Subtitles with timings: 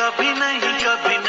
[0.00, 1.19] कभी नहीं कभी